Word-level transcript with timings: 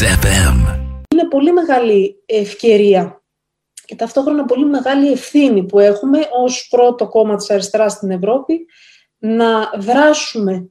FM. 0.00 0.80
Είναι 1.12 1.28
πολύ 1.28 1.52
μεγάλη 1.52 2.22
ευκαιρία 2.26 3.22
και 3.84 3.94
ταυτόχρονα 3.94 4.44
πολύ 4.44 4.64
μεγάλη 4.64 5.12
ευθύνη 5.12 5.64
που 5.64 5.78
έχουμε 5.78 6.18
ως 6.44 6.66
πρώτο 6.70 7.08
κόμμα 7.08 7.36
της 7.36 7.50
αριστεράς 7.50 7.92
στην 7.92 8.10
Ευρώπη 8.10 8.66
να 9.18 9.70
δράσουμε 9.78 10.70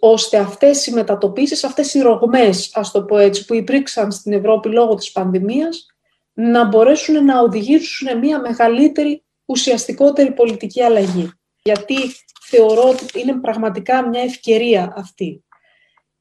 ώστε 0.00 0.38
αυτές 0.38 0.86
οι 0.86 0.92
μετατοπίσεις, 0.92 1.64
αυτές 1.64 1.94
οι 1.94 2.00
ρογμές, 2.00 2.70
ας 2.74 2.90
το 2.90 3.04
πω 3.04 3.18
έτσι, 3.18 3.44
που 3.44 3.54
υπήρξαν 3.54 4.12
στην 4.12 4.32
Ευρώπη 4.32 4.68
λόγω 4.68 4.94
της 4.94 5.12
πανδημίας, 5.12 5.86
να 6.32 6.64
μπορέσουν 6.64 7.24
να 7.24 7.40
οδηγήσουν 7.40 8.18
μια 8.18 8.40
μεγαλύτερη, 8.40 9.24
ουσιαστικότερη 9.44 10.32
πολιτική 10.32 10.82
αλλαγή. 10.82 11.30
Γιατί 11.62 11.96
θεωρώ 12.42 12.88
ότι 12.88 13.20
είναι 13.20 13.40
πραγματικά 13.40 14.08
μια 14.08 14.22
ευκαιρία 14.22 14.92
αυτή. 14.96 15.44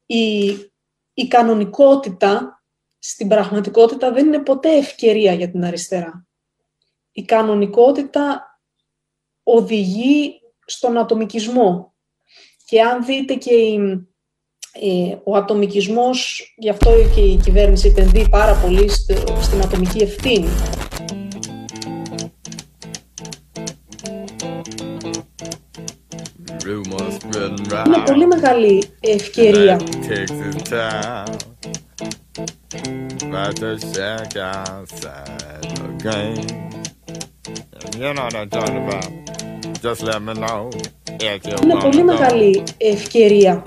Η, 0.05 0.51
η 1.13 1.27
κανονικότητα 1.27 2.63
στην 2.99 3.27
πραγματικότητα 3.27 4.11
δεν 4.11 4.25
είναι 4.25 4.39
ποτέ 4.39 4.77
ευκαιρία 4.77 5.33
για 5.33 5.51
την 5.51 5.63
αριστερά. 5.63 6.27
Η 7.11 7.23
κανονικότητα 7.23 8.59
οδηγεί 9.43 10.41
στον 10.65 10.97
ατομικισμό. 10.97 11.93
Και 12.65 12.81
αν 12.81 13.05
δείτε 13.05 13.33
και 13.33 13.51
ε, 14.73 15.17
ο 15.23 15.35
ατομικισμός, 15.35 16.53
γι' 16.57 16.69
αυτό 16.69 16.91
και 17.15 17.21
η 17.21 17.37
κυβέρνηση 17.37 17.87
επενδύει 17.87 18.29
πάρα 18.29 18.55
πολύ 18.55 18.89
στην 19.41 19.61
ατομική 19.63 20.03
ευθύνη. 20.03 20.49
Είναι 27.85 28.03
πολύ 28.05 28.27
μεγάλη 28.27 28.83
ευκαιρία. 28.99 29.79
Είναι 41.63 41.75
πολύ 41.81 42.03
μεγάλη 42.03 42.63
ευκαιρία. 42.77 43.63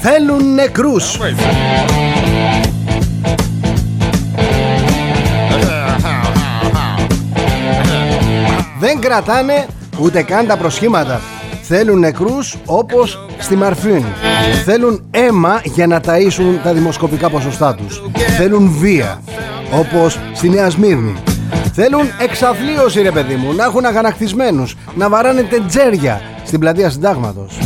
Θέλουν 0.00 0.54
νεκρούς. 0.54 1.18
Δεν 8.86 9.00
κρατάνε 9.00 9.66
ούτε 9.98 10.22
καν 10.22 10.46
τα 10.46 10.56
προσχήματα. 10.56 11.20
Θέλουν 11.62 11.98
νεκρούς 11.98 12.56
όπως 12.66 13.26
στη 13.38 13.56
Μαρφίν. 13.56 14.04
Θέλουν 14.64 15.04
αίμα 15.10 15.60
για 15.64 15.86
να 15.86 16.00
ταΐσουν 16.06 16.60
τα 16.62 16.72
δημοσκοπικά 16.72 17.30
ποσοστά 17.30 17.74
τους. 17.74 18.02
Θέλουν 18.36 18.70
βία 18.78 19.22
όπως 19.72 20.18
στη 20.34 20.48
Νέα 20.48 20.70
Σμύρνη. 20.70 21.14
Θέλουν 21.72 22.06
εξαθλίωση 22.20 23.02
ρε 23.02 23.10
παιδί 23.10 23.34
μου, 23.34 23.54
να 23.54 23.64
έχουν 23.64 23.84
αγανακτισμένους, 23.84 24.76
να 24.94 25.08
βαράνε 25.08 25.42
τεντζέρια 25.42 26.20
στην 26.44 26.60
πλατεία 26.60 26.90
συντάγματος. 26.90 27.58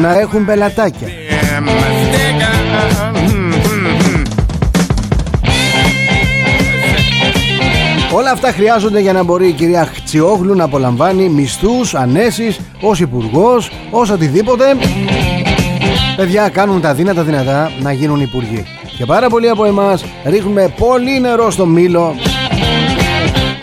Να 0.00 0.18
έχουν 0.18 0.44
πελατάκια. 0.44 1.08
Όλα 8.20 8.30
αυτά 8.30 8.52
χρειάζονται 8.52 9.00
για 9.00 9.12
να 9.12 9.22
μπορεί 9.22 9.48
η 9.48 9.52
κυρία 9.52 9.84
Χτσιόγλου 9.84 10.54
να 10.54 10.64
απολαμβάνει 10.64 11.28
μισθούς, 11.28 11.94
ανέσεις, 11.94 12.60
ως 12.80 13.00
υπουργός, 13.00 13.70
ως 13.90 14.10
οτιδήποτε. 14.10 14.64
Παιδιά 16.16 16.48
κάνουν 16.48 16.80
τα 16.80 16.94
δύνατα 16.94 17.22
δυνατά 17.22 17.70
να 17.80 17.92
γίνουν 17.92 18.20
υπουργοί. 18.20 18.64
Και 18.96 19.06
πάρα 19.06 19.28
πολλοί 19.28 19.48
από 19.48 19.64
εμάς 19.64 20.04
ρίχνουμε 20.24 20.72
πολύ 20.78 21.20
νερό 21.20 21.50
στο 21.50 21.66
μήλο 21.66 22.14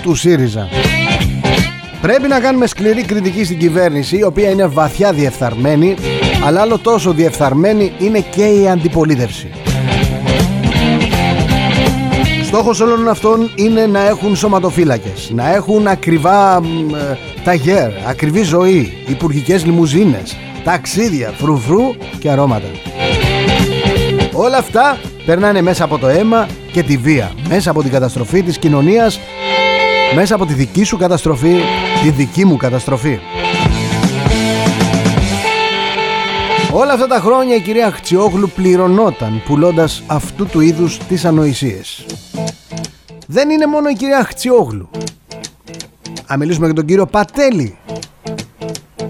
του 0.02 0.16
ΣΥΡΙΖΑ. 0.16 0.68
Πρέπει 2.02 2.28
να 2.28 2.40
κάνουμε 2.40 2.68
σκληρή 2.68 3.04
κριτική 3.04 3.44
στην 3.44 3.60
κυβέρνηση, 3.60 4.18
η 4.18 4.24
οποία 4.24 4.50
είναι 4.50 4.68
βαθιά 4.68 5.14
διεφθαρμένη, 5.14 5.96
αλλά 6.46 6.62
άλλο 6.62 6.78
τόσο 6.78 7.12
διεφθαρμένη 7.12 7.92
είναι 8.00 8.20
και 8.20 8.46
η 8.46 8.70
αντιπολίτευση. 8.70 9.52
Στόχος 12.48 12.80
όλων 12.80 13.10
αυτών 13.10 13.52
είναι 13.56 13.86
να 13.86 14.08
έχουν 14.08 14.36
σωματοφύλακες, 14.36 15.32
να 15.34 15.54
έχουν 15.54 15.88
ακριβά 15.88 16.56
ε, 16.56 17.18
ταγέρ, 17.44 17.92
ακριβή 18.08 18.42
ζωή, 18.42 18.94
υπουργικές 19.08 19.66
λιμουζίνες, 19.66 20.38
ταξίδια, 20.64 21.34
φρουφρού 21.38 21.82
και 22.20 22.30
αρώματα. 22.32 22.68
Όλα 24.34 24.58
αυτά 24.58 24.98
περνάνε 25.26 25.62
μέσα 25.62 25.84
από 25.84 25.98
το 25.98 26.08
αίμα 26.08 26.48
και 26.72 26.84
τη 26.84 26.98
βία, 26.98 27.32
μέσα 27.48 27.70
από 27.70 27.82
την 27.82 27.92
καταστροφή 27.92 28.44
της 28.44 28.58
κοινωνίας, 28.58 29.20
μέσα 30.16 30.36
από 30.36 30.46
τη 30.46 30.54
δική 30.54 30.84
σου 30.84 30.98
καταστροφή, 30.98 31.56
τη 32.02 32.10
δική 32.10 32.46
μου 32.46 32.58
καταστροφή. 32.58 33.20
Όλα 36.72 36.94
αυτά 36.94 37.08
τα 37.08 37.20
χρόνια 37.20 37.56
η 37.56 37.62
κυρία 37.62 37.92
Χτσιόγλου 37.92 38.50
πληρωνόταν 38.56 39.42
πουλώντας 39.46 40.04
αυτού 40.08 40.46
του 40.46 40.60
είδους 40.62 40.98
τις 40.98 41.26
ανοησίες. 41.26 42.06
Δεν 43.30 43.50
είναι 43.50 43.66
μόνο 43.66 43.90
η 43.90 43.94
κυρία 43.94 44.24
Χτσιόγλου. 44.24 44.90
Αν 46.26 46.40
μιλήσουμε 46.40 46.66
για 46.66 46.76
τον 46.76 46.86
κύριο 46.86 47.06
Πατέλη. 47.06 47.78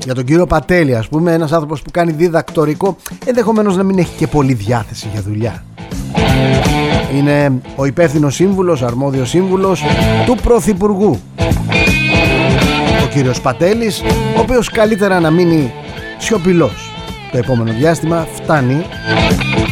Για 0.03 0.15
τον 0.15 0.23
κύριο 0.23 0.47
Πατέλη 0.47 0.95
ας 0.95 1.07
πούμε 1.07 1.33
ένας 1.33 1.51
άνθρωπος 1.51 1.81
που 1.81 1.91
κάνει 1.91 2.11
διδακτορικό 2.11 2.97
ενδεχομένως 3.25 3.75
να 3.75 3.83
μην 3.83 3.97
έχει 3.97 4.17
και 4.17 4.27
πολύ 4.27 4.53
διάθεση 4.53 5.09
για 5.11 5.21
δουλειά. 5.21 5.63
Είναι 7.13 7.61
ο 7.75 7.85
υπεύθυνος 7.85 8.35
σύμβουλος, 8.35 8.83
αρμόδιος 8.83 9.29
σύμβουλος 9.29 9.83
του 10.25 10.35
Πρωθυπουργού. 10.35 11.19
Ο 13.03 13.07
κύριος 13.13 13.41
Πατέλης, 13.41 14.01
ο 14.37 14.39
οποίος 14.39 14.69
καλύτερα 14.69 15.19
να 15.19 15.31
μείνει 15.31 15.73
σιωπηλός 16.17 16.91
το 17.31 17.37
επόμενο 17.37 17.71
διάστημα 17.77 18.27
φτάνει 18.33 18.85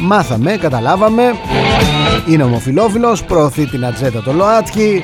μάθαμε, 0.01 0.57
καταλάβαμε 0.57 1.23
είναι 2.27 2.43
ομοφιλόφιλος 2.43 3.23
προωθεί 3.23 3.65
την 3.65 3.85
ατζέτα 3.85 4.21
το 4.21 4.33
ΛΟΑΤΚΙ 4.33 5.03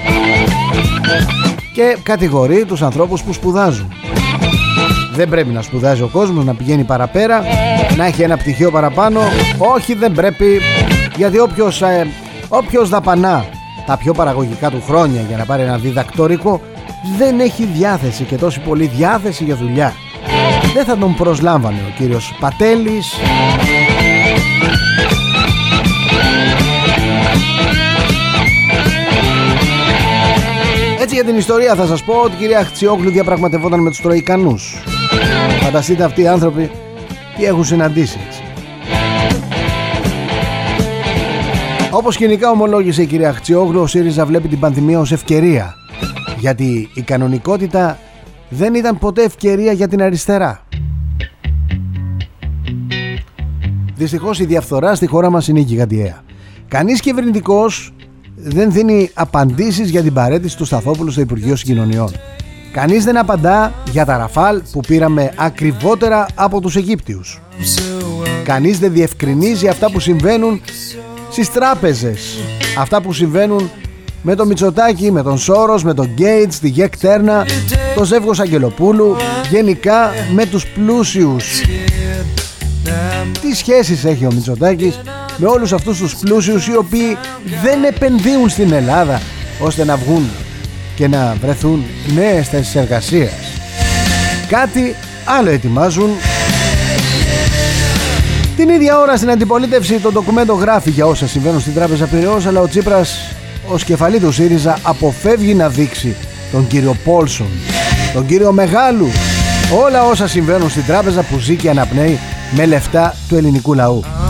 και 1.73 1.97
κατηγορεί 2.03 2.65
τους 2.65 2.81
ανθρώπους 2.81 3.23
που 3.23 3.33
σπουδάζουν. 3.33 3.93
Δεν 5.13 5.29
πρέπει 5.29 5.49
να 5.49 5.61
σπουδάζει 5.61 6.01
ο 6.01 6.09
κόσμος 6.11 6.45
να 6.45 6.53
πηγαίνει 6.53 6.83
παραπέρα 6.83 7.43
να 7.97 8.05
έχει 8.05 8.21
ένα 8.21 8.37
πτυχίο 8.37 8.71
παραπάνω. 8.71 9.19
Όχι 9.57 9.93
δεν 9.93 10.11
πρέπει 10.11 10.61
γιατί 11.15 11.39
όποιος, 11.39 11.81
ε, 11.81 12.07
όποιος 12.49 12.89
δαπανά 12.89 13.45
τα 13.85 13.97
πιο 13.97 14.13
παραγωγικά 14.13 14.69
του 14.69 14.83
χρόνια 14.87 15.21
για 15.21 15.37
να 15.37 15.45
πάρει 15.45 15.61
ένα 15.61 15.77
διδακτορικό 15.77 16.61
δεν 17.17 17.39
έχει 17.39 17.65
διάθεση 17.65 18.23
και 18.23 18.35
τόση 18.35 18.59
πολύ 18.59 18.85
διάθεση 18.85 19.43
για 19.43 19.55
δουλειά. 19.55 19.93
Δεν 20.73 20.85
θα 20.85 20.97
τον 20.97 21.15
προσλάμβανε 21.15 21.79
ο 21.87 21.93
κύριος 21.97 22.35
Πατέλης 22.39 23.13
για 31.23 31.29
την 31.29 31.39
ιστορία 31.39 31.75
θα 31.75 31.85
σας 31.85 32.03
πω 32.03 32.13
ότι 32.13 32.33
η 32.33 32.37
κυρία 32.37 32.63
Χτσιόγλου 32.63 33.09
διαπραγματευόταν 33.09 33.79
με 33.79 33.89
τους 33.89 34.01
Τροϊκανούς 34.01 34.83
Φανταστείτε 35.61 36.03
αυτοί 36.03 36.21
οι 36.21 36.27
άνθρωποι 36.27 36.71
τι 37.37 37.45
έχουν 37.45 37.65
συναντήσει 37.65 38.19
έτσι. 38.27 38.41
Όπως 41.91 42.15
γενικά 42.15 42.49
ομολόγησε 42.49 43.01
η 43.01 43.05
κυρία 43.05 43.33
Χτσιόγλου 43.33 43.81
ο 43.81 43.87
ΣΥΡΙΖΑ 43.87 44.25
βλέπει 44.25 44.47
την 44.47 44.59
πανδημία 44.59 44.99
ως 44.99 45.11
ευκαιρία 45.11 45.75
γιατί 46.37 46.89
η 46.93 47.01
κανονικότητα 47.01 47.97
δεν 48.49 48.73
ήταν 48.73 48.97
ποτέ 48.97 49.23
ευκαιρία 49.23 49.71
για 49.71 49.87
την 49.87 50.01
αριστερά. 50.01 50.65
Δυστυχώς 53.95 54.39
η 54.39 54.45
διαφθορά 54.45 54.95
στη 54.95 55.07
χώρα 55.07 55.29
μας 55.29 55.47
είναι 55.47 55.59
γιγαντιαία. 55.59 56.23
Κανείς 56.67 56.99
κυβερνητικός 56.99 57.93
δεν 58.43 58.71
δίνει 58.71 59.09
απαντήσεις 59.13 59.89
για 59.89 60.01
την 60.01 60.13
παρέτηση 60.13 60.57
του 60.57 60.65
Σταθόπουλου 60.65 61.11
στο 61.11 61.21
Υπουργείο 61.21 61.55
Συγκοινωνιών. 61.55 62.11
Κανείς 62.71 63.03
δεν 63.03 63.17
απαντά 63.17 63.73
για 63.91 64.05
τα 64.05 64.17
ραφάλ 64.17 64.61
που 64.71 64.79
πήραμε 64.79 65.33
ακριβότερα 65.35 66.25
από 66.35 66.61
τους 66.61 66.75
Αιγύπτιους. 66.75 67.41
Κανείς 68.43 68.79
δεν 68.79 68.93
διευκρινίζει 68.93 69.67
αυτά 69.67 69.91
που 69.91 69.99
συμβαίνουν 69.99 70.61
στις 71.31 71.51
τράπεζες. 71.51 72.37
Αυτά 72.77 73.01
που 73.01 73.13
συμβαίνουν 73.13 73.69
με 74.21 74.35
τον 74.35 74.47
Μητσοτάκη, 74.47 75.11
με 75.11 75.23
τον 75.23 75.37
Σόρος, 75.37 75.83
με 75.83 75.93
τον 75.93 76.05
Γκέιτς, 76.05 76.59
τη 76.59 76.69
Γεκ 76.69 76.97
Τέρνα, 76.97 77.45
το 77.95 78.03
Ζεύγος 78.03 78.39
Αγγελοπούλου, 78.39 79.15
γενικά 79.49 80.11
με 80.33 80.45
τους 80.45 80.67
πλούσιους. 80.67 81.61
Τι 83.41 83.55
σχέσεις 83.55 84.05
έχει 84.05 84.25
ο 84.25 84.31
Μητσοτάκης 84.33 84.99
με 85.41 85.47
όλους 85.47 85.73
αυτούς 85.73 85.97
τους 85.97 86.15
πλούσιους 86.15 86.67
οι 86.67 86.75
οποίοι 86.75 87.17
δεν 87.63 87.83
επενδύουν 87.83 88.49
στην 88.49 88.73
Ελλάδα 88.73 89.21
ώστε 89.59 89.85
να 89.85 89.95
βγουν 89.95 90.29
και 90.95 91.07
να 91.07 91.35
βρεθούν 91.41 91.83
νέες 92.13 92.47
θέσεις 92.47 92.75
εργασίας. 92.75 93.33
Κάτι 94.47 94.95
άλλο 95.25 95.49
ετοιμάζουν. 95.49 96.09
Την 98.55 98.69
ίδια 98.69 98.99
ώρα 98.99 99.17
στην 99.17 99.31
αντιπολίτευση 99.31 99.99
το 99.99 100.11
ντοκουμέντο 100.11 100.53
γράφει 100.53 100.89
για 100.89 101.05
όσα 101.05 101.27
συμβαίνουν 101.27 101.59
στην 101.59 101.73
Τράπεζα 101.73 102.05
Πυραιός 102.05 102.45
αλλά 102.45 102.59
ο 102.61 102.67
Τσίπρας 102.67 103.35
ως 103.67 103.83
κεφαλή 103.83 104.19
του 104.19 104.31
ΣΥΡΙΖΑ 104.31 104.77
αποφεύγει 104.83 105.53
να 105.53 105.69
δείξει 105.69 106.15
τον 106.51 106.67
κύριο 106.67 106.95
Πόλσον, 107.03 107.47
τον 108.13 108.25
κύριο 108.25 108.51
Μεγάλου, 108.51 109.07
όλα 109.83 110.05
όσα 110.05 110.27
συμβαίνουν 110.27 110.69
στην 110.69 110.85
τράπεζα 110.85 111.21
που 111.21 111.37
ζει 111.37 111.55
και 111.55 111.69
αναπνέει 111.69 112.19
με 112.55 112.65
λεφτά 112.65 113.15
του 113.27 113.35
ελληνικού 113.35 113.73
λαού. 113.73 114.20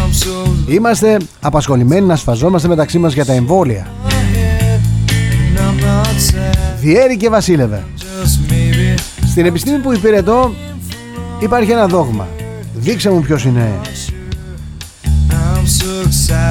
Είμαστε 0.68 1.18
απασχολημένοι 1.42 2.06
να 2.06 2.16
σφαζόμαστε 2.16 2.68
μεταξύ 2.68 2.98
μας 2.98 3.14
για 3.14 3.26
τα 3.26 3.34
εμβόλια. 3.34 3.88
Διέρη 6.80 7.18
και 7.18 7.30
βασίλευε. 7.30 7.84
Στην 9.28 9.46
επιστήμη 9.46 9.78
που 9.78 9.94
υπηρετώ 9.94 10.54
υπάρχει 11.40 11.72
ένα 11.72 11.88
δόγμα. 11.88 12.28
Δείξε 12.76 13.10
μου 13.10 13.22
ποιος 13.22 13.46
είναι 13.46 13.80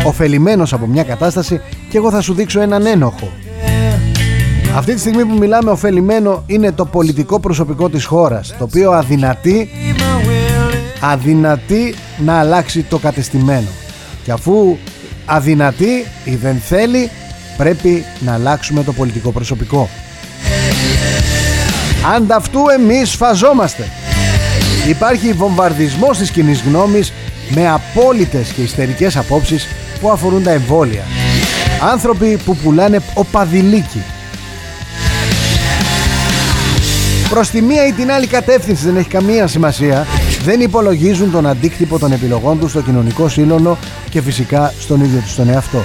ωφελημένος 0.04 0.72
από 0.72 0.86
μια 0.86 1.02
κατάσταση 1.02 1.60
και 1.90 1.96
εγώ 1.96 2.10
θα 2.10 2.20
σου 2.20 2.34
δείξω 2.34 2.60
έναν 2.60 2.86
ένοχο. 2.86 3.32
Αυτή 4.76 4.94
τη 4.94 5.00
στιγμή 5.00 5.24
που 5.24 5.38
μιλάμε 5.38 5.70
ωφελημένο 5.70 6.42
είναι 6.46 6.72
το 6.72 6.84
πολιτικό 6.84 7.40
προσωπικό 7.40 7.88
της 7.88 8.04
χώρας 8.04 8.54
το 8.58 8.64
οποίο 8.64 8.90
αδυνατεί 8.90 9.68
αδυνατεί 11.00 11.94
να 12.18 12.38
αλλάξει 12.38 12.82
το 12.82 12.98
κατεστημένο. 12.98 13.68
Και 14.24 14.32
αφού 14.32 14.76
αδυνατεί 15.26 16.06
ή 16.24 16.34
δεν 16.34 16.60
θέλει 16.68 17.10
πρέπει 17.56 18.04
να 18.20 18.32
αλλάξουμε 18.32 18.84
το 18.84 18.92
πολιτικό 18.92 19.30
προσωπικό. 19.30 19.88
Ανταυτού 22.16 22.60
εμείς 22.78 23.14
φαζόμαστε. 23.14 23.88
Υπάρχει 24.88 25.32
βομβαρδισμός 25.32 26.18
της 26.18 26.30
κοινής 26.30 26.62
γνώμης 26.62 27.12
με 27.50 27.68
απόλυτες 27.68 28.48
και 28.48 28.62
ιστερικές 28.62 29.16
απόψεις 29.16 29.66
που 30.00 30.10
αφορούν 30.10 30.42
τα 30.42 30.50
εμβόλια. 30.50 31.02
Άνθρωποι 31.92 32.38
που 32.44 32.56
πουλάνε 32.56 33.00
οπαδηλίκι. 33.14 34.02
Προς 37.28 37.50
τη 37.50 37.62
μία 37.62 37.86
ή 37.86 37.92
την 37.92 38.12
άλλη 38.12 38.26
κατεύθυνση 38.26 38.84
δεν 38.84 38.96
έχει 38.96 39.08
καμία 39.08 39.46
σημασία 39.46 40.06
δεν 40.44 40.60
υπολογίζουν 40.60 41.30
τον 41.30 41.46
αντίκτυπο 41.46 41.98
των 41.98 42.12
επιλογών 42.12 42.58
τους 42.58 42.70
στο 42.70 42.80
κοινωνικό 42.80 43.28
σύλλογο 43.28 43.78
και 44.10 44.20
φυσικά 44.20 44.72
στον 44.80 45.00
ίδιο 45.00 45.20
τους 45.20 45.34
τον 45.34 45.48
εαυτό. 45.48 45.84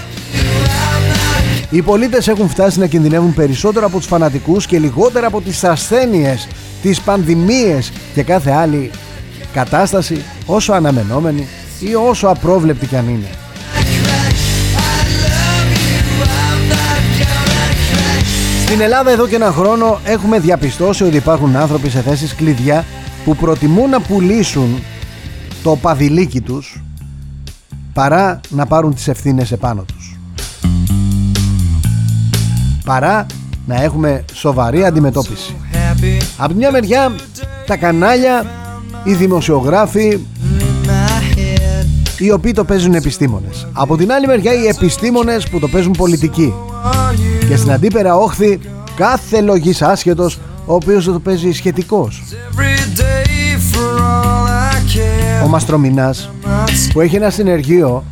Οι 1.69 1.81
πολίτες 1.81 2.27
έχουν 2.27 2.49
φτάσει 2.49 2.79
να 2.79 2.87
κινδυνεύουν 2.87 3.33
περισσότερο 3.33 3.85
από 3.85 3.97
τους 3.97 4.05
φανατικούς 4.05 4.65
και 4.65 4.79
λιγότερα 4.79 5.27
από 5.27 5.41
τις 5.41 5.63
ασθένειες, 5.63 6.47
τις 6.81 7.01
πανδημίες 7.01 7.91
και 8.13 8.23
κάθε 8.23 8.51
άλλη 8.51 8.91
κατάσταση 9.53 10.21
όσο 10.45 10.73
αναμενόμενη 10.73 11.47
ή 11.79 11.95
όσο 11.95 12.27
απρόβλεπτη 12.27 12.85
κι 12.85 12.95
αν 12.95 13.09
είναι. 13.09 13.29
Στην 18.65 18.81
Ελλάδα 18.81 19.11
εδώ 19.11 19.27
και 19.27 19.35
ένα 19.35 19.51
χρόνο 19.51 19.99
έχουμε 20.03 20.39
διαπιστώσει 20.39 21.03
ότι 21.03 21.15
υπάρχουν 21.15 21.55
άνθρωποι 21.55 21.89
σε 21.89 22.01
θέσεις 22.01 22.35
κλειδιά 22.35 22.85
που 23.25 23.35
προτιμούν 23.35 23.89
να 23.89 24.01
πουλήσουν 24.01 24.79
το 25.63 25.75
παδιλίκι 25.75 26.41
τους 26.41 26.83
παρά 27.93 28.39
να 28.49 28.65
πάρουν 28.65 28.93
τις 28.93 29.07
ευθύνες 29.07 29.51
επάνω 29.51 29.83
τους. 29.83 30.17
Παρά 32.85 33.25
να 33.65 33.81
έχουμε 33.81 34.25
σοβαρή 34.33 34.85
αντιμετώπιση. 34.85 35.55
Από 36.37 36.53
μια 36.53 36.71
μεριά 36.71 37.15
τα 37.65 37.77
κανάλια, 37.77 38.45
οι 39.03 39.13
δημοσιογράφοι, 39.13 40.19
οι 42.17 42.31
οποίοι 42.31 42.51
το 42.51 42.63
παίζουν 42.63 42.93
επιστήμονες. 42.93 43.67
Από 43.73 43.97
την 43.97 44.11
άλλη 44.11 44.27
μεριά 44.27 44.53
οι 44.53 44.67
επιστήμονες 44.67 45.49
που 45.49 45.59
το 45.59 45.67
παίζουν 45.67 45.91
πολιτικοί. 45.91 46.53
Και 47.47 47.55
στην 47.55 47.71
αντίπερα 47.71 48.15
όχθη 48.15 48.59
κάθε 48.95 49.41
λογής 49.41 49.81
άσχετος 49.81 50.39
ο 50.65 50.73
οποίος 50.73 51.05
το 51.05 51.19
παίζει 51.19 51.51
σχετικός. 51.51 52.23
Ο 55.43 55.47
Μαστρομινάς 55.47 56.29
που 56.93 57.01
έχει 57.01 57.15
ένα 57.15 57.29
συνεργείο 57.29 58.03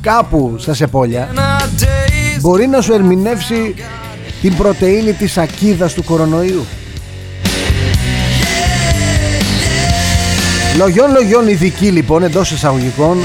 κάπου 0.00 0.54
στα 0.58 0.74
Σεπόλια 0.74 1.28
μπορεί 2.40 2.66
να 2.66 2.80
σου 2.80 2.92
ερμηνεύσει 2.92 3.74
την 4.40 4.56
πρωτεΐνη 4.56 5.12
της 5.12 5.38
ακίδας 5.38 5.94
του 5.94 6.04
κορονοϊού. 6.04 6.64
Λογιών 10.78 11.12
λογιών 11.12 11.48
ειδικοί 11.48 11.86
λοιπόν 11.86 12.22
εντός 12.22 12.50
εισαγωγικών 12.50 13.18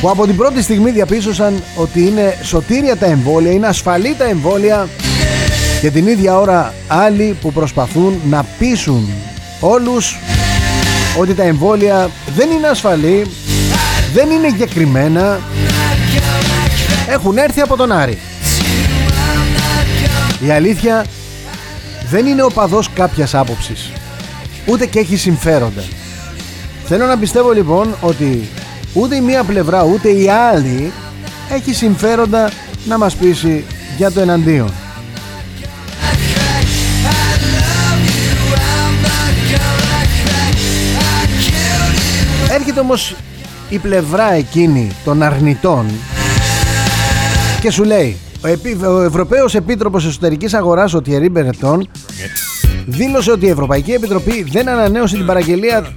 που 0.00 0.10
από 0.10 0.26
την 0.26 0.36
πρώτη 0.36 0.62
στιγμή 0.62 0.90
διαπίστωσαν 0.90 1.62
ότι 1.76 2.00
είναι 2.00 2.38
σωτήρια 2.42 2.96
τα 2.96 3.06
εμβόλια, 3.06 3.52
είναι 3.52 3.66
ασφαλή 3.66 4.14
τα 4.18 4.24
εμβόλια 4.24 4.88
και 5.80 5.90
την 5.90 6.06
ίδια 6.06 6.38
ώρα 6.38 6.74
άλλοι 6.88 7.36
που 7.40 7.52
προσπαθούν 7.52 8.20
να 8.30 8.44
πείσουν 8.58 9.08
όλους 9.60 10.18
ότι 11.18 11.34
τα 11.34 11.42
εμβόλια 11.42 12.10
δεν 12.36 12.50
είναι 12.50 12.66
ασφαλή, 12.66 13.26
δεν 14.12 14.30
είναι 14.30 14.46
εγκεκριμένα, 14.46 15.40
έχουν 17.08 17.38
έρθει 17.38 17.60
από 17.60 17.76
τον 17.76 17.92
Άρη. 17.92 18.18
Η 20.46 20.50
αλήθεια 20.50 21.04
δεν 22.10 22.26
είναι 22.26 22.42
ο 22.42 22.50
παδός 22.54 22.90
κάποιας 22.94 23.34
άποψης, 23.34 23.90
ούτε 24.66 24.86
και 24.86 24.98
έχει 24.98 25.16
συμφέροντα. 25.16 25.82
Θέλω 26.84 27.06
να 27.06 27.18
πιστεύω 27.18 27.52
λοιπόν 27.52 27.94
ότι 28.00 28.48
ούτε 28.92 29.16
η 29.16 29.20
μία 29.20 29.44
πλευρά 29.44 29.84
ούτε 29.84 30.08
η 30.08 30.28
άλλη 30.28 30.92
έχει 31.50 31.74
συμφέροντα 31.74 32.50
να 32.84 32.98
μας 32.98 33.14
πείσει 33.14 33.64
για 33.96 34.12
το 34.12 34.20
εναντίον. 34.20 34.72
Έρχεται 42.70 42.88
όμως 42.88 43.14
η 43.68 43.78
πλευρά 43.78 44.32
εκείνη 44.32 44.90
των 45.04 45.22
αρνητών 45.22 45.86
και 47.60 47.70
σου 47.70 47.84
λέει 47.84 48.16
ο, 48.44 48.48
Επί, 48.48 48.78
ο 48.84 49.00
Ευρωπαίος 49.00 49.54
Επίτροπος 49.54 50.06
Εσωτερικής 50.06 50.54
Αγοράς 50.54 50.94
ο 50.94 51.02
Τιερή 51.02 51.28
Μπερετών 51.28 51.88
δήλωσε 52.86 53.30
ότι 53.30 53.46
η 53.46 53.48
Ευρωπαϊκή 53.48 53.92
Επιτροπή 53.92 54.46
δεν 54.50 54.68
ανανέωσε 54.68 55.16
την 55.16 55.26
παραγγελία 55.26 55.92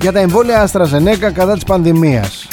για 0.00 0.12
τα 0.12 0.18
εμβόλια 0.18 0.62
Αστραζενέκα 0.62 1.30
κατά 1.30 1.54
της 1.54 1.64
πανδημίας. 1.64 2.48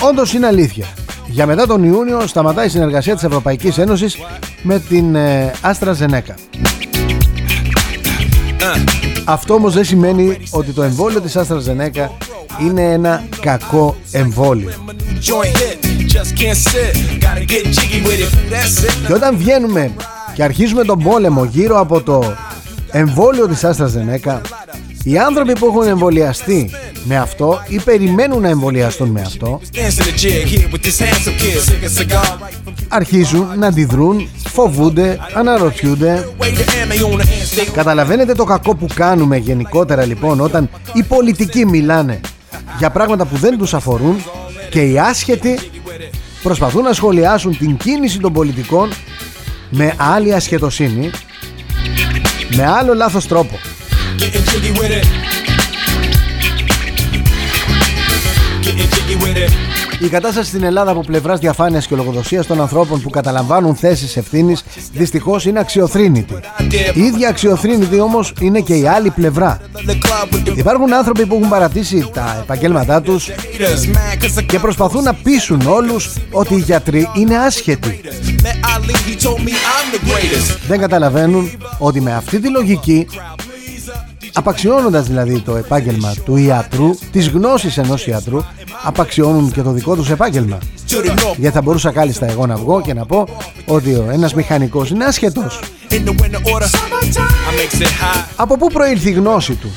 Όντως 0.00 0.32
είναι 0.32 0.46
αλήθεια. 0.46 0.86
Για 1.26 1.46
μετά 1.46 1.66
τον 1.66 1.84
Ιούνιο 1.84 2.26
σταματάει 2.26 2.66
η 2.66 2.70
συνεργασία 2.70 3.14
της 3.14 3.22
Ευρωπαϊκής 3.22 3.78
Ένωσης 3.78 4.16
με 4.62 4.78
την 4.78 5.16
Αστραζενέκα. 5.60 6.34
Αυτό 9.30 9.54
όμως 9.54 9.74
δεν 9.74 9.84
σημαίνει 9.84 10.38
ότι 10.50 10.72
το 10.72 10.82
εμβόλιο 10.82 11.20
της 11.20 11.36
AstraZeneca 11.36 12.08
είναι 12.60 12.92
ένα 12.92 13.24
κακό 13.40 13.96
εμβόλιο. 14.10 14.70
Και 19.06 19.12
όταν 19.12 19.36
βγαίνουμε 19.36 19.90
και 20.34 20.42
αρχίζουμε 20.42 20.84
τον 20.84 20.98
πόλεμο 20.98 21.44
γύρω 21.44 21.78
από 21.80 22.02
το 22.02 22.34
εμβόλιο 22.90 23.48
της 23.48 23.60
AstraZeneca 23.64 24.40
οι 25.04 25.18
άνθρωποι 25.18 25.52
που 25.52 25.66
έχουν 25.66 25.82
εμβολιαστεί 25.82 26.70
με 27.04 27.16
αυτό 27.16 27.62
ή 27.68 27.80
περιμένουν 27.80 28.40
να 28.40 28.48
εμβολιαστούν 28.48 29.08
με 29.08 29.20
αυτό 29.20 29.60
αρχίζουν 32.88 33.48
να 33.58 33.66
αντιδρούν, 33.66 34.28
φοβούνται, 34.46 35.18
αναρωτιούνται. 35.34 36.28
Καταλαβαίνετε 37.72 38.32
το 38.34 38.44
κακό 38.44 38.74
που 38.74 38.86
κάνουμε 38.94 39.36
γενικότερα 39.36 40.04
λοιπόν 40.04 40.40
όταν 40.40 40.70
οι 40.92 41.02
πολιτικοί 41.02 41.66
μιλάνε 41.66 42.20
για 42.78 42.90
πράγματα 42.90 43.24
που 43.24 43.36
δεν 43.36 43.58
τους 43.58 43.74
αφορούν 43.74 44.24
και 44.70 44.80
οι 44.80 44.98
άσχετοι 44.98 45.58
προσπαθούν 46.42 46.82
να 46.82 46.92
σχολιάσουν 46.92 47.58
την 47.58 47.76
κίνηση 47.76 48.18
των 48.18 48.32
πολιτικών 48.32 48.90
με 49.70 49.94
άλλη 49.96 50.34
ασχετοσύνη 50.34 51.10
με 52.56 52.66
άλλο 52.66 52.94
λάθος 52.94 53.26
τρόπο 53.26 53.58
Η 60.02 60.08
κατάσταση 60.08 60.48
στην 60.48 60.62
Ελλάδα 60.62 60.90
από 60.90 61.00
πλευράς 61.00 61.38
διαφάνειας 61.38 61.86
και 61.86 61.96
λογοδοσίας 61.96 62.46
των 62.46 62.60
ανθρώπων 62.60 63.00
που 63.00 63.10
καταλαμβάνουν 63.10 63.74
θέσεις 63.74 64.16
ευθύνης 64.16 64.64
δυστυχώς 64.92 65.44
είναι 65.44 65.58
αξιοθρύνητη. 65.58 66.34
Η 66.94 67.00
ίδια 67.00 67.28
αξιοθρύνητη 67.28 68.00
όμως 68.00 68.32
είναι 68.40 68.60
και 68.60 68.74
η 68.74 68.86
άλλη 68.86 69.10
πλευρά. 69.10 69.60
Υπάρχουν 70.54 70.94
άνθρωποι 70.94 71.26
που 71.26 71.34
έχουν 71.34 71.48
παρατήσει 71.48 72.10
τα 72.12 72.38
επαγγέλματά 72.42 73.02
τους 73.02 73.30
και 74.46 74.58
προσπαθούν 74.58 75.02
να 75.02 75.14
πείσουν 75.14 75.60
όλους 75.66 76.16
ότι 76.30 76.54
οι 76.54 76.60
γιατροί 76.60 77.08
είναι 77.16 77.36
άσχετοι. 77.36 78.00
Δεν 80.68 80.80
καταλαβαίνουν 80.80 81.50
ότι 81.78 82.00
με 82.00 82.14
αυτή 82.14 82.40
τη 82.40 82.50
λογική 82.50 83.06
απαξιώνοντας 84.32 85.06
δηλαδή 85.06 85.40
το 85.40 85.56
επάγγελμα 85.56 86.14
του 86.24 86.36
ιατρού, 86.36 86.90
τις 87.12 87.28
γνώσεις 87.28 87.78
ενός 87.78 88.06
ιατρού, 88.06 88.42
απαξιώνουν 88.82 89.52
και 89.52 89.62
το 89.62 89.70
δικό 89.70 89.96
τους 89.96 90.10
επάγγελμα. 90.10 90.58
Γιατί 91.36 91.54
θα 91.54 91.62
μπορούσα 91.62 91.90
κάλλιστα 91.90 92.30
εγώ 92.30 92.46
να 92.46 92.56
βγω 92.56 92.80
και 92.80 92.94
να 92.94 93.06
πω 93.06 93.26
ότι 93.66 93.94
ο 93.94 94.08
ένας 94.12 94.34
μηχανικός 94.34 94.90
είναι 94.90 95.04
άσχετος. 95.04 95.60
Από 98.36 98.56
πού 98.56 98.66
προήλθε 98.66 99.08
η 99.08 99.12
γνώση 99.12 99.54
του; 99.54 99.70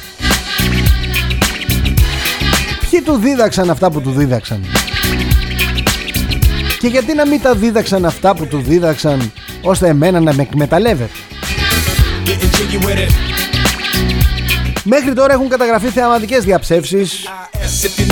Ποιοι 2.90 3.02
του 3.02 3.16
δίδαξαν 3.16 3.70
αυτά 3.70 3.92
που 3.92 4.02
του 4.02 4.12
δίδαξαν; 4.12 4.66
Και 6.80 6.88
γιατί 6.88 7.14
να 7.14 7.28
μην 7.28 7.42
τα 7.42 7.56
δίδαξαν 7.56 8.06
αυτά 8.06 8.36
που 8.36 8.46
του 8.46 8.62
δίδαξαν 8.66 9.32
ώστε 9.62 9.88
εμένα 9.88 10.20
να 10.20 10.34
με 10.34 10.42
εκμεταλλεύεται; 10.42 11.12
Μέχρι 14.84 15.14
τώρα 15.14 15.34
έχουν 15.34 15.50
καταγραφεί 15.50 15.88
θεαματικές 15.88 16.44
διαψεύσεις 16.44 17.30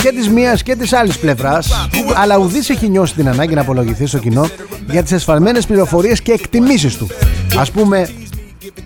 και 0.02 0.12
της 0.12 0.28
μίας 0.28 0.62
και 0.62 0.76
της 0.76 0.92
άλλης 0.92 1.18
πλευράς 1.18 1.88
αλλά 2.14 2.36
ουδής 2.38 2.70
έχει 2.70 2.88
νιώσει 2.88 3.14
την 3.14 3.28
ανάγκη 3.28 3.54
να 3.54 3.60
απολογηθεί 3.60 4.06
στο 4.06 4.18
κοινό 4.18 4.48
για 4.90 5.02
τις 5.02 5.12
εσφαλμένες 5.12 5.66
πληροφορίες 5.66 6.22
και 6.22 6.32
εκτιμήσεις 6.32 6.96
του. 6.96 7.08
Ας 7.58 7.70
πούμε 7.70 8.08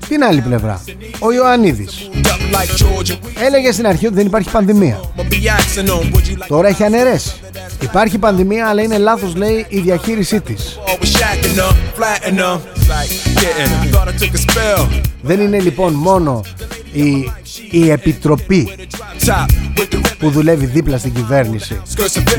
την 0.09 0.25
άλλη 0.25 0.41
πλευρά. 0.41 0.85
Ο 1.19 1.33
Ιωαννίδης 1.33 2.11
έλεγε 3.47 3.73
στην 3.73 3.87
αρχή 3.87 4.07
ότι 4.07 4.15
δεν 4.15 4.27
υπάρχει 4.27 4.51
πανδημία. 4.51 5.01
Τώρα 6.49 6.69
έχει 6.69 6.85
αναιρέσει. 6.85 7.33
Υπάρχει 7.81 8.19
πανδημία 8.19 8.69
αλλά 8.69 8.83
είναι 8.83 8.99
λάθος 8.99 9.35
λέει 9.35 9.67
η 9.69 9.79
διαχείρισή 9.81 10.41
της. 10.41 10.79
Δεν 15.23 15.41
είναι 15.41 15.61
λοιπόν 15.61 15.93
μόνο 15.93 16.43
η, 16.93 17.31
η 17.71 17.91
Επιτροπή 17.91 18.73
που 20.19 20.31
δουλεύει 20.31 20.67
δίπλα 20.67 20.99
στην 20.99 21.15
κυβέρνηση 21.15 21.83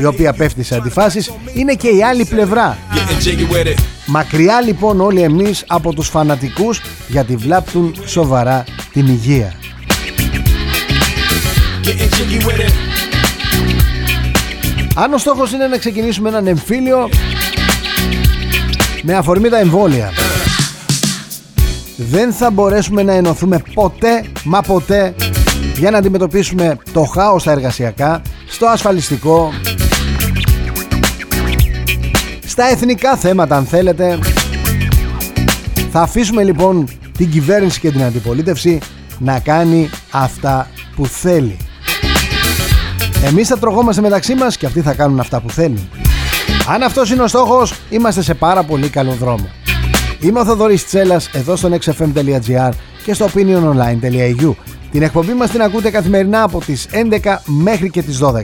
η 0.00 0.04
οποία 0.04 0.32
πέφτει 0.32 0.62
σε 0.62 0.74
αντιφάσεις 0.74 1.32
είναι 1.54 1.74
και 1.74 1.88
η 1.88 2.02
άλλη 2.02 2.24
πλευρά. 2.24 2.78
Μακριά 4.06 4.60
λοιπόν 4.60 5.00
όλοι 5.00 5.22
εμείς 5.22 5.64
από 5.66 5.94
τους 5.94 6.08
φανατικούς 6.08 6.80
γιατί 7.08 7.36
βλάπτουν 7.36 7.94
σοβαρά 8.04 8.64
την 8.92 9.06
υγεία. 9.06 9.52
Αν 14.94 15.12
ο 15.12 15.18
στόχος 15.18 15.52
είναι 15.52 15.66
να 15.66 15.78
ξεκινήσουμε 15.78 16.28
έναν 16.28 16.46
εμφύλιο 16.46 17.08
με 19.02 19.14
αφορμή 19.14 19.48
τα 19.48 19.58
εμβόλια 19.58 20.12
δεν 22.00 22.32
θα 22.32 22.50
μπορέσουμε 22.50 23.02
να 23.02 23.12
ενωθούμε 23.12 23.62
ποτέ 23.74 24.24
μα 24.44 24.60
ποτέ 24.60 25.14
για 25.76 25.90
να 25.90 25.98
αντιμετωπίσουμε 25.98 26.76
το 26.92 27.04
χάος 27.04 27.42
στα 27.42 27.50
εργασιακά, 27.50 28.22
στο 28.48 28.66
ασφαλιστικό, 28.66 29.52
στα 32.46 32.64
εθνικά 32.70 33.16
θέματα 33.16 33.56
αν 33.56 33.64
θέλετε. 33.64 34.18
Θα 35.90 36.00
αφήσουμε 36.00 36.44
λοιπόν 36.44 36.88
την 37.18 37.30
κυβέρνηση 37.30 37.80
και 37.80 37.90
την 37.90 38.02
αντιπολίτευση 38.02 38.78
να 39.18 39.40
κάνει 39.40 39.90
αυτά 40.10 40.68
που 40.96 41.06
θέλει. 41.06 41.56
Εμείς 43.24 43.48
θα 43.48 43.58
τρογόμαστε 43.58 44.00
μεταξύ 44.00 44.34
μας 44.34 44.56
και 44.56 44.66
αυτοί 44.66 44.80
θα 44.80 44.94
κάνουν 44.94 45.20
αυτά 45.20 45.40
που 45.40 45.50
θέλουν. 45.50 45.88
Αν 46.68 46.82
αυτός 46.82 47.10
είναι 47.10 47.22
ο 47.22 47.26
στόχος, 47.26 47.74
είμαστε 47.90 48.22
σε 48.22 48.34
πάρα 48.34 48.62
πολύ 48.62 48.88
καλό 48.88 49.12
δρόμο. 49.12 49.48
Είμαι 50.20 50.40
ο 50.40 50.44
Θοδωρής 50.44 50.86
Τσέλας 50.86 51.30
εδώ 51.32 51.56
στο 51.56 51.70
nextfm.gr 51.72 52.70
και 53.04 53.14
στο 53.14 53.28
opiniononline.eu. 53.34 54.54
Την 54.90 55.02
εκπομπή 55.02 55.32
μας 55.32 55.50
την 55.50 55.62
ακούτε 55.62 55.90
καθημερινά 55.90 56.42
από 56.42 56.58
τις 56.60 56.88
11 56.92 57.36
μέχρι 57.44 57.90
και 57.90 58.02
τις 58.02 58.20
12. 58.22 58.42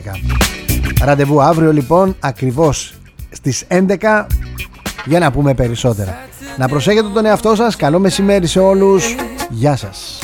Ραντεβού 1.01 1.41
αύριο 1.41 1.73
λοιπόν 1.73 2.15
ακριβώς 2.19 2.93
στις 3.29 3.63
11 3.67 4.25
για 5.05 5.19
να 5.19 5.31
πούμε 5.31 5.53
περισσότερα. 5.53 6.17
Να 6.57 6.67
προσέχετε 6.67 7.07
τον 7.13 7.25
εαυτό 7.25 7.55
σας, 7.55 7.75
καλό 7.75 7.99
μεσημέρι 7.99 8.47
σε 8.47 8.59
όλους, 8.59 9.15
γεια 9.49 9.75
σας. 9.75 10.19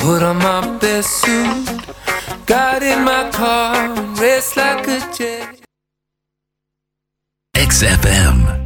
XFM 7.52 8.61